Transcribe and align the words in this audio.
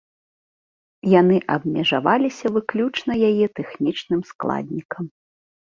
Яны 1.21 1.37
абмежаваліся 1.57 2.47
выключна 2.57 3.13
яе 3.29 3.45
тэхнічным 3.63 4.21
складнікам. 4.33 5.03